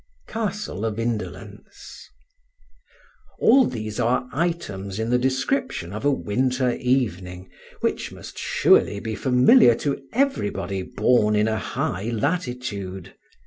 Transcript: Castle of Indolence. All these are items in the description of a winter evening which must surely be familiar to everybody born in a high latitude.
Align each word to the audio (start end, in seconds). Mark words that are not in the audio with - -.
Castle 0.27 0.83
of 0.83 0.97
Indolence. 0.97 2.09
All 3.39 3.65
these 3.67 3.99
are 3.99 4.27
items 4.33 4.97
in 4.97 5.11
the 5.11 5.19
description 5.19 5.93
of 5.93 6.03
a 6.03 6.11
winter 6.11 6.71
evening 6.73 7.51
which 7.81 8.11
must 8.11 8.35
surely 8.39 8.99
be 8.99 9.13
familiar 9.13 9.75
to 9.75 10.01
everybody 10.11 10.81
born 10.81 11.35
in 11.35 11.47
a 11.47 11.59
high 11.59 12.09
latitude. 12.09 13.13